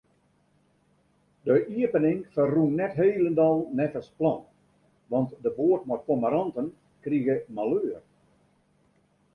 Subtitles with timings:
[1.49, 4.39] De iepening ferrûn net hielendal neffens plan,
[5.11, 6.67] want de boat mei pommeranten
[7.03, 8.01] krige maleur.